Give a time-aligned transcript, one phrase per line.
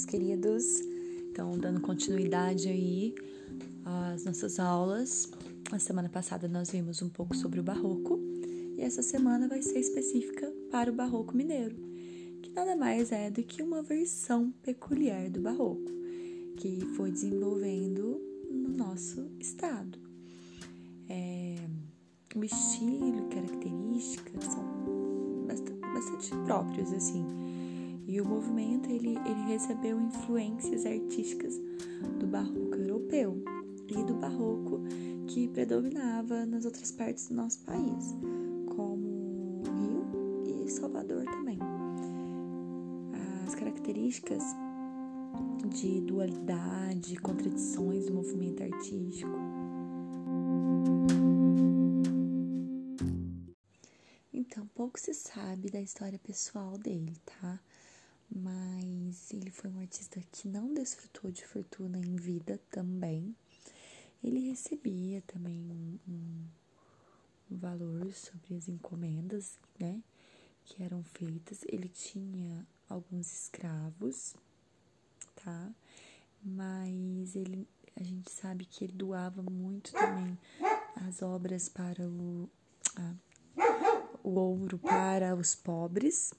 [0.00, 0.80] meus queridos.
[1.30, 3.14] Então, dando continuidade aí
[3.84, 5.30] às nossas aulas.
[5.70, 8.18] A semana passada nós vimos um pouco sobre o barroco
[8.76, 11.76] e essa semana vai ser específica para o barroco mineiro,
[12.42, 15.90] que nada mais é do que uma versão peculiar do barroco,
[16.56, 19.98] que foi desenvolvendo no nosso estado.
[21.08, 21.56] É,
[22.34, 27.69] o estilo, características são bastante, bastante próprios, assim
[28.10, 31.54] e o movimento ele, ele recebeu influências artísticas
[32.18, 33.40] do barroco europeu
[33.86, 34.80] e do barroco
[35.28, 38.16] que predominava nas outras partes do nosso país,
[38.74, 41.60] como Rio e Salvador também.
[43.46, 44.42] As características
[45.68, 49.38] de dualidade, contradições do movimento artístico.
[54.32, 57.60] Então, pouco se sabe da história pessoal dele, tá?
[58.30, 63.34] Mas ele foi um artista que não desfrutou de fortuna em vida também.
[64.22, 70.00] Ele recebia também um, um valor sobre as encomendas, né,
[70.64, 71.64] que eram feitas.
[71.66, 74.34] Ele tinha alguns escravos,
[75.36, 75.72] tá?
[76.42, 80.38] Mas ele, a gente sabe que ele doava muito também
[80.96, 82.48] as obras para o,
[82.96, 83.14] a,
[84.22, 86.32] o ouro para os pobres,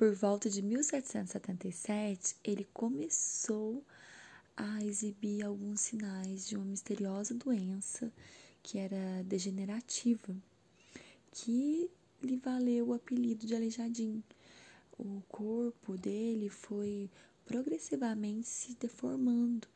[0.00, 3.84] por volta de 1777, ele começou
[4.56, 8.10] a exibir alguns sinais de uma misteriosa doença
[8.62, 10.34] que era degenerativa,
[11.30, 11.90] que
[12.22, 14.24] lhe valeu o apelido de Aleijadinho.
[14.98, 17.10] O corpo dele foi
[17.44, 19.68] progressivamente se deformando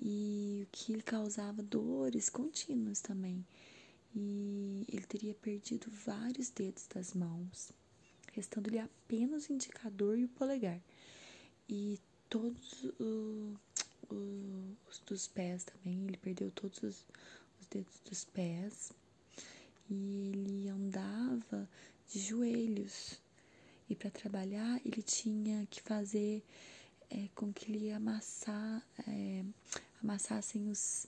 [0.00, 3.44] e o que lhe causava dores contínuas também.
[4.16, 7.78] E ele teria perdido vários dedos das mãos
[8.32, 10.80] restando-lhe apenas o indicador e o polegar.
[11.68, 13.56] E todos uh,
[14.10, 17.06] uh, os dos pés também, ele perdeu todos os,
[17.60, 18.92] os dedos dos pés.
[19.88, 21.68] E ele andava
[22.08, 23.20] de joelhos.
[23.88, 26.44] E para trabalhar, ele tinha que fazer
[27.10, 29.44] é, com que ele amassar, é,
[30.00, 31.06] amassassem os,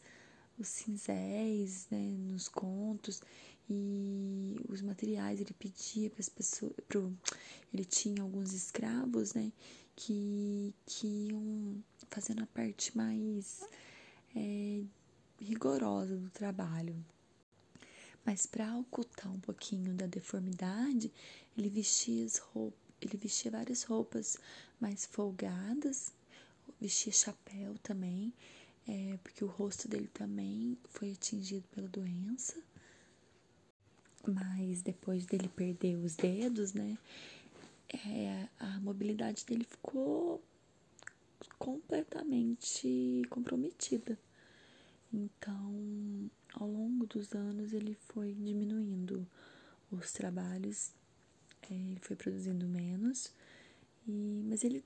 [0.58, 3.22] os cinzéis né, nos contos
[3.68, 7.12] e os materiais ele pedia para as pessoas pro,
[7.72, 9.52] ele tinha alguns escravos né
[9.94, 13.62] que, que iam fazendo a parte mais
[14.34, 14.82] é,
[15.38, 16.96] rigorosa do trabalho.
[18.24, 21.12] Mas para ocultar um pouquinho da deformidade
[21.56, 24.36] ele vestia as roupas ele vestia várias roupas
[24.80, 26.12] mais folgadas
[26.80, 28.32] vestia chapéu também
[28.86, 32.62] é, porque o rosto dele também foi atingido pela doença
[34.30, 36.96] mas depois dele perder os dedos, né,
[37.88, 40.42] é, a mobilidade dele ficou
[41.58, 44.18] completamente comprometida.
[45.12, 49.26] Então, ao longo dos anos, ele foi diminuindo
[49.90, 50.92] os trabalhos,
[51.70, 53.32] é, ele foi produzindo menos,
[54.06, 54.82] e, mas ele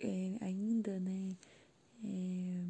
[0.00, 1.36] é, ainda, né,
[2.04, 2.64] é,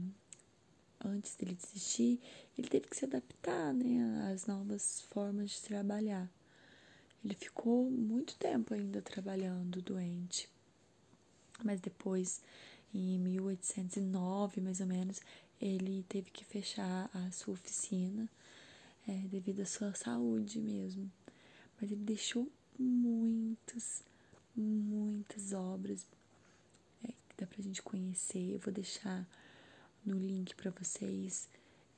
[1.04, 2.20] antes dele desistir,
[2.56, 6.30] ele teve que se adaptar né, às novas formas de trabalhar.
[7.24, 10.48] Ele ficou muito tempo ainda trabalhando doente,
[11.62, 12.42] mas depois,
[12.92, 15.20] em 1809 mais ou menos,
[15.60, 18.28] ele teve que fechar a sua oficina
[19.08, 21.10] é, devido à sua saúde mesmo.
[21.80, 24.02] Mas ele deixou muitas,
[24.54, 26.06] muitas obras
[27.02, 28.52] é, que dá pra gente conhecer.
[28.52, 29.26] Eu vou deixar
[30.04, 31.48] no link para vocês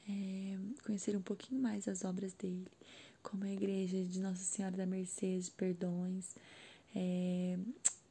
[0.09, 2.69] é, conhecerem um pouquinho mais as obras dele,
[3.23, 6.35] como a Igreja de Nossa Senhora da Mercedes Perdões,
[6.95, 7.59] é,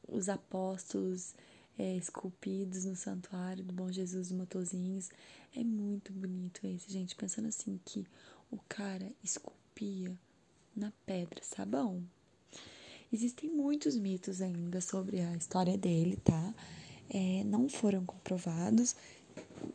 [0.08, 1.34] os apóstolos
[1.78, 5.10] é, esculpidos no Santuário do Bom Jesus dos Motozinhos.
[5.54, 7.16] É muito bonito esse, gente.
[7.16, 8.06] Pensando assim que
[8.50, 10.16] o cara esculpia
[10.74, 12.02] na pedra sabão.
[13.12, 16.54] Existem muitos mitos ainda sobre a história dele, tá?
[17.08, 18.96] É, não foram comprovados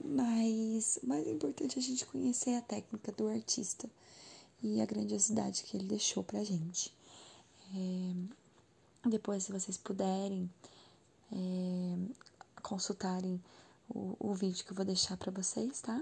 [0.03, 3.89] mas o mais importante é a gente conhecer a técnica do artista
[4.61, 6.93] e a grandiosidade que ele deixou pra gente.
[7.73, 10.49] É, depois, se vocês puderem
[11.31, 11.97] é,
[12.61, 13.41] consultarem
[13.89, 16.01] o, o vídeo que eu vou deixar para vocês, tá?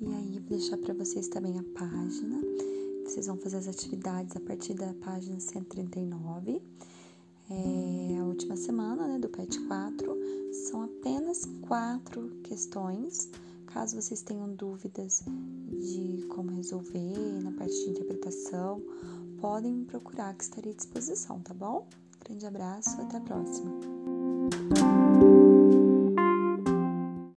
[0.00, 2.40] E aí, vou deixar para vocês também a página
[3.04, 6.62] vocês vão fazer as atividades a partir da página 139.
[7.50, 10.18] É a última semana né, do PET 4.
[10.68, 13.28] São apenas quatro questões.
[13.66, 15.22] Caso vocês tenham dúvidas
[15.80, 18.82] de como resolver na parte de interpretação
[19.42, 21.88] podem me procurar que estarei à disposição, tá bom?
[22.24, 23.72] Grande abraço, até a próxima.